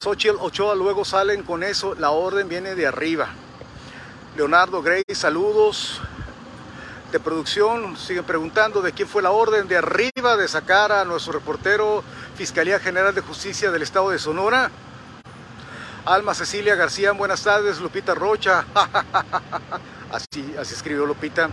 Xochitl 0.00 0.36
Ochoa 0.38 0.76
luego 0.76 1.04
salen 1.04 1.42
con 1.42 1.64
eso, 1.64 1.96
la 1.96 2.10
orden 2.10 2.48
viene 2.48 2.76
de 2.76 2.86
arriba. 2.86 3.30
Leonardo 4.36 4.80
Grey, 4.80 5.02
saludos 5.12 6.00
de 7.10 7.18
producción 7.18 7.96
siguen 7.96 8.22
preguntando 8.22 8.80
de 8.80 8.92
quién 8.92 9.08
fue 9.08 9.22
la 9.22 9.32
orden 9.32 9.66
de 9.66 9.76
arriba 9.76 10.36
de 10.36 10.46
sacar 10.46 10.92
a 10.92 11.04
nuestro 11.04 11.32
reportero 11.32 12.04
Fiscalía 12.36 12.78
General 12.78 13.12
de 13.12 13.22
Justicia 13.22 13.72
del 13.72 13.82
Estado 13.82 14.10
de 14.10 14.20
Sonora. 14.20 14.70
Alma 16.06 16.34
Cecilia 16.34 16.74
García, 16.74 17.12
buenas 17.12 17.42
tardes. 17.42 17.80
Lupita 17.80 18.14
Rocha, 18.14 18.66
así, 20.12 20.54
así 20.58 20.74
escribió 20.74 21.06
Lupita. 21.06 21.48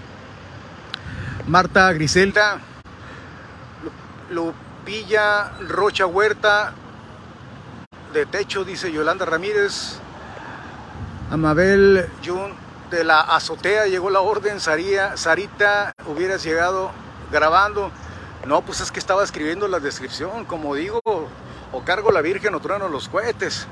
Marta 1.47 1.91
Griselda, 1.93 2.59
Lupilla 4.29 5.53
Rocha 5.61 6.05
Huerta, 6.05 6.73
de 8.13 8.25
techo, 8.25 8.65
dice 8.65 8.91
Yolanda 8.91 9.25
Ramírez. 9.25 9.99
Amabel 11.31 12.09
Jun 12.23 12.53
de 12.89 13.05
la 13.05 13.21
azotea 13.21 13.85
llegó 13.85 14.09
la 14.09 14.19
orden, 14.19 14.59
Sarita, 14.59 15.93
hubieras 16.05 16.43
llegado 16.43 16.91
grabando. 17.31 17.89
No, 18.45 18.63
pues 18.63 18.81
es 18.81 18.91
que 18.91 18.99
estaba 18.99 19.23
escribiendo 19.23 19.69
la 19.69 19.79
descripción, 19.79 20.43
como 20.43 20.75
digo, 20.75 20.99
o 21.05 21.85
cargo 21.85 22.11
la 22.11 22.19
Virgen 22.19 22.53
o 22.53 22.59
trueno 22.59 22.89
los 22.89 23.07
cohetes. 23.07 23.65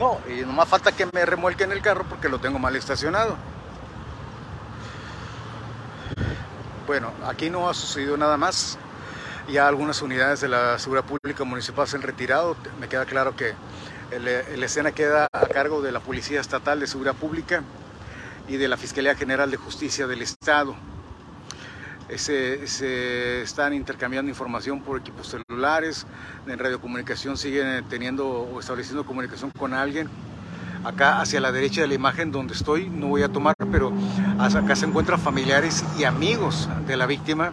No, 0.00 0.18
y 0.26 0.40
nomás 0.40 0.66
falta 0.66 0.92
que 0.92 1.04
me 1.12 1.26
remolque 1.26 1.64
en 1.64 1.72
el 1.72 1.82
carro 1.82 2.06
porque 2.08 2.30
lo 2.30 2.40
tengo 2.40 2.58
mal 2.58 2.74
estacionado. 2.74 3.36
Bueno, 6.86 7.12
aquí 7.26 7.50
no 7.50 7.68
ha 7.68 7.74
sucedido 7.74 8.16
nada 8.16 8.38
más. 8.38 8.78
Ya 9.46 9.68
algunas 9.68 10.00
unidades 10.00 10.40
de 10.40 10.48
la 10.48 10.78
Seguridad 10.78 11.04
Pública 11.04 11.44
Municipal 11.44 11.86
se 11.86 11.96
han 11.96 12.02
retirado. 12.02 12.56
Me 12.80 12.88
queda 12.88 13.04
claro 13.04 13.36
que 13.36 13.52
la 14.18 14.64
escena 14.64 14.92
queda 14.92 15.28
a 15.30 15.46
cargo 15.48 15.82
de 15.82 15.92
la 15.92 16.00
Policía 16.00 16.40
Estatal 16.40 16.80
de 16.80 16.86
Seguridad 16.86 17.14
Pública 17.14 17.62
y 18.48 18.56
de 18.56 18.68
la 18.68 18.78
Fiscalía 18.78 19.14
General 19.14 19.50
de 19.50 19.58
Justicia 19.58 20.06
del 20.06 20.22
Estado. 20.22 20.74
Se, 22.16 23.42
están 23.42 23.72
intercambiando 23.72 24.28
información 24.28 24.82
por 24.82 24.98
equipos 24.98 25.28
celulares, 25.48 26.06
en 26.46 26.58
radiocomunicación 26.58 27.36
siguen 27.36 27.84
teniendo 27.88 28.28
o 28.28 28.60
estableciendo 28.60 29.04
comunicación 29.04 29.50
con 29.50 29.74
alguien. 29.74 30.08
Acá 30.84 31.20
hacia 31.20 31.40
la 31.40 31.52
derecha 31.52 31.82
de 31.82 31.88
la 31.88 31.94
imagen 31.94 32.32
donde 32.32 32.54
estoy, 32.54 32.88
no 32.88 33.08
voy 33.08 33.22
a 33.22 33.28
tomar, 33.28 33.54
pero 33.70 33.92
acá 34.38 34.74
se 34.74 34.86
encuentran 34.86 35.20
familiares 35.20 35.84
y 35.98 36.04
amigos 36.04 36.68
de 36.86 36.96
la 36.96 37.06
víctima. 37.06 37.52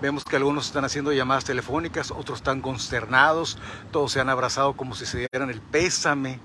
Vemos 0.00 0.24
que 0.24 0.36
algunos 0.36 0.66
están 0.66 0.84
haciendo 0.84 1.12
llamadas 1.12 1.44
telefónicas, 1.44 2.12
otros 2.12 2.38
están 2.38 2.60
consternados, 2.60 3.58
todos 3.90 4.12
se 4.12 4.20
han 4.20 4.28
abrazado 4.28 4.74
como 4.74 4.94
si 4.94 5.04
se 5.04 5.18
dieran 5.18 5.50
el 5.50 5.60
pésame 5.60 6.40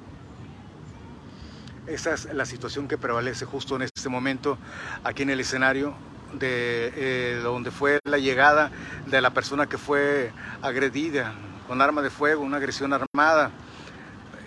esa 1.87 2.13
es 2.13 2.33
la 2.33 2.45
situación 2.45 2.87
que 2.87 2.97
prevalece 2.97 3.43
justo 3.45 3.75
en 3.75 3.81
este 3.81 4.07
momento 4.07 4.57
aquí 5.03 5.23
en 5.23 5.31
el 5.31 5.41
escenario 5.41 5.93
de 6.33 6.91
eh, 6.95 7.39
donde 7.43 7.71
fue 7.71 7.99
la 8.03 8.17
llegada 8.17 8.71
de 9.07 9.21
la 9.21 9.31
persona 9.31 9.67
que 9.67 9.77
fue 9.77 10.31
agredida 10.61 11.33
con 11.67 11.81
arma 11.81 12.01
de 12.01 12.09
fuego, 12.09 12.43
una 12.43 12.57
agresión 12.57 12.93
armada. 12.93 13.51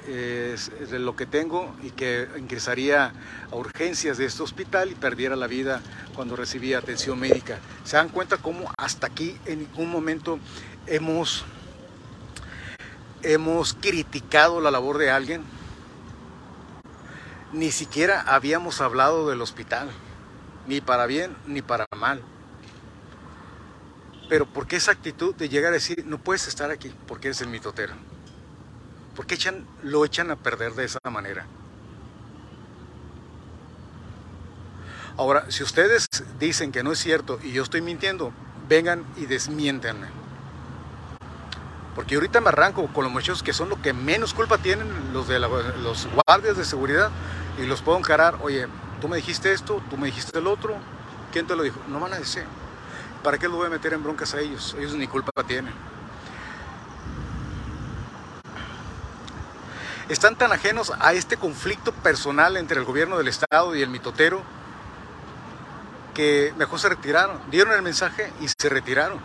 De 0.07 1.01
lo 1.01 1.17
que 1.17 1.27
tengo 1.27 1.75
y 1.83 1.91
que 1.91 2.29
ingresaría 2.39 3.13
a 3.51 3.57
urgencias 3.57 4.17
de 4.19 4.27
este 4.27 4.41
hospital 4.41 4.89
y 4.93 4.95
perdiera 4.95 5.35
la 5.35 5.49
vida 5.49 5.81
cuando 6.15 6.37
recibía 6.37 6.79
atención 6.79 7.19
médica. 7.19 7.59
¿Se 7.83 7.97
dan 7.97 8.11
cuenta 8.11 8.37
cómo 8.37 8.71
hasta 8.79 9.09
aquí 9.09 9.37
en 9.47 9.63
ningún 9.63 9.91
momento 9.91 10.39
hemos, 10.87 11.45
hemos 13.23 13.75
criticado 13.75 14.61
la 14.61 14.71
labor 14.71 14.99
de 14.99 15.11
alguien? 15.11 15.43
ni 17.53 17.71
siquiera 17.71 18.21
habíamos 18.27 18.81
hablado 18.81 19.29
del 19.29 19.41
hospital, 19.41 19.89
ni 20.67 20.81
para 20.81 21.07
bien 21.07 21.37
ni 21.47 21.63
para 21.63 21.87
mal. 21.97 22.23
Pero 24.29 24.47
¿por 24.47 24.67
qué 24.67 24.77
esa 24.77 24.93
actitud 24.93 25.35
de 25.35 25.49
llegar 25.49 25.71
a 25.71 25.75
decir, 25.75 26.05
no 26.07 26.19
puedes 26.19 26.49
estar 26.49 26.71
aquí 26.71 26.93
porque 27.07 27.29
eres 27.29 27.41
el 27.41 27.49
mitotero? 27.49 27.95
¿Por 29.15 29.27
qué 29.27 29.35
echan, 29.37 29.67
lo 29.83 30.05
echan 30.05 30.31
a 30.31 30.37
perder 30.37 30.75
de 30.75 30.85
esa 30.85 30.99
manera? 31.11 31.47
Ahora, 35.17 35.51
si 35.51 35.63
ustedes 35.63 36.07
dicen 36.39 36.73
que 36.73 36.83
no 36.83 36.93
es 36.93 36.99
cierto 36.99 37.39
y 37.43 37.53
yo 37.53 37.63
estoy 37.63 37.81
mintiendo, 37.81 38.33
vengan 38.69 39.05
y 39.17 39.27
desmiéntenme. 39.27 40.09
Porque 41.95 42.17
ahorita 42.17 42.43
me 42.43 42.49
arranco 42.49 42.87
con 42.89 43.05
los 43.05 43.13
muchachos 43.13 43.43
que 43.43 43.55
son 43.55 43.71
los 43.71 43.79
que 43.79 43.95
menos 43.95 44.35
culpa 44.35 44.59
tienen, 44.59 44.87
los 45.15 45.29
de 45.29 45.39
los 45.39 46.07
guardias 46.27 46.59
de 46.59 46.65
seguridad, 46.67 47.11
y 47.59 47.65
los 47.65 47.81
puedo 47.81 47.97
encarar, 47.97 48.39
oye, 48.43 48.67
tú 49.07 49.11
me 49.11 49.19
dijiste 49.19 49.53
esto, 49.53 49.81
tú 49.89 49.97
me 49.97 50.07
dijiste 50.07 50.37
el 50.37 50.49
otro, 50.49 50.75
¿quién 51.31 51.47
te 51.47 51.55
lo 51.55 51.63
dijo? 51.63 51.79
No 51.87 52.01
van 52.01 52.13
a 52.13 52.19
decir. 52.19 52.43
¿Para 53.23 53.39
qué 53.39 53.47
lo 53.47 53.55
voy 53.55 53.69
a 53.69 53.71
meter 53.71 53.93
en 53.93 54.03
broncas 54.03 54.35
a 54.35 54.41
ellos? 54.41 54.75
Ellos 54.77 54.95
ni 54.95 55.07
culpa 55.07 55.31
tienen. 55.47 55.73
Están 60.09 60.35
tan 60.35 60.51
ajenos 60.51 60.93
a 60.99 61.13
este 61.13 61.37
conflicto 61.37 61.93
personal 61.93 62.57
entre 62.57 62.81
el 62.81 62.85
gobierno 62.85 63.17
del 63.17 63.29
Estado 63.29 63.77
y 63.77 63.83
el 63.83 63.91
mitotero 63.91 64.43
que 66.13 66.53
mejor 66.57 66.81
se 66.81 66.89
retiraron, 66.89 67.41
dieron 67.49 67.75
el 67.75 67.83
mensaje 67.83 68.33
y 68.41 68.49
se 68.49 68.69
retiraron. 68.69 69.21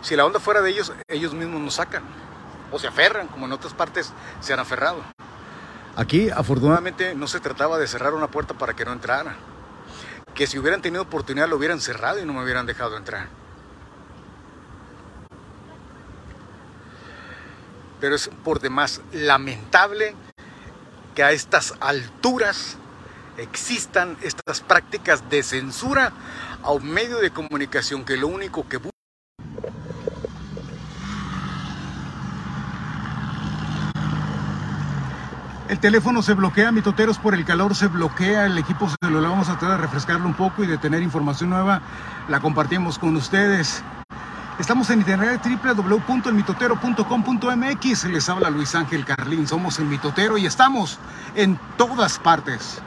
Si 0.00 0.16
la 0.16 0.24
onda 0.24 0.40
fuera 0.40 0.62
de 0.62 0.70
ellos, 0.70 0.94
ellos 1.08 1.34
mismos 1.34 1.60
nos 1.60 1.74
sacan 1.74 2.04
o 2.72 2.78
se 2.78 2.86
aferran, 2.86 3.28
como 3.28 3.44
en 3.44 3.52
otras 3.52 3.74
partes 3.74 4.14
se 4.40 4.54
han 4.54 4.60
aferrado. 4.60 5.04
Aquí, 5.98 6.30
afortunadamente, 6.30 7.16
no 7.16 7.26
se 7.26 7.40
trataba 7.40 7.76
de 7.76 7.88
cerrar 7.88 8.14
una 8.14 8.28
puerta 8.28 8.54
para 8.54 8.72
que 8.72 8.84
no 8.84 8.92
entrara. 8.92 9.34
Que 10.32 10.46
si 10.46 10.56
hubieran 10.56 10.80
tenido 10.80 11.02
oportunidad 11.02 11.48
lo 11.48 11.56
hubieran 11.56 11.80
cerrado 11.80 12.20
y 12.20 12.24
no 12.24 12.32
me 12.32 12.44
hubieran 12.44 12.66
dejado 12.66 12.96
entrar. 12.96 13.26
Pero 18.00 18.14
es 18.14 18.30
por 18.44 18.60
demás 18.60 19.00
lamentable 19.10 20.14
que 21.16 21.24
a 21.24 21.32
estas 21.32 21.74
alturas 21.80 22.76
existan 23.36 24.16
estas 24.22 24.60
prácticas 24.60 25.28
de 25.28 25.42
censura 25.42 26.12
a 26.62 26.70
un 26.70 26.88
medio 26.88 27.18
de 27.18 27.32
comunicación 27.32 28.04
que 28.04 28.16
lo 28.16 28.28
único 28.28 28.68
que 28.68 28.76
busca 28.76 28.97
El 35.68 35.78
teléfono 35.80 36.22
se 36.22 36.32
bloquea, 36.32 36.72
mitoteros, 36.72 37.18
por 37.18 37.34
el 37.34 37.44
calor 37.44 37.74
se 37.74 37.88
bloquea, 37.88 38.46
el 38.46 38.56
equipo 38.56 38.88
se 38.88 38.96
lo 39.10 39.20
vamos 39.20 39.50
a 39.50 39.58
tratar 39.58 39.76
de 39.76 39.82
refrescarlo 39.82 40.26
un 40.26 40.32
poco 40.32 40.64
y 40.64 40.66
de 40.66 40.78
tener 40.78 41.02
información 41.02 41.50
nueva, 41.50 41.82
la 42.28 42.40
compartimos 42.40 42.98
con 42.98 43.14
ustedes. 43.16 43.84
Estamos 44.58 44.88
en 44.88 45.00
internet 45.00 45.42
www.elmitotero.com.mx. 45.62 48.04
Les 48.04 48.28
habla 48.30 48.48
Luis 48.48 48.74
Ángel 48.74 49.04
Carlín. 49.04 49.46
Somos 49.46 49.78
el 49.78 49.84
Mitotero 49.84 50.38
y 50.38 50.46
estamos 50.46 50.98
en 51.36 51.60
todas 51.76 52.18
partes. 52.18 52.80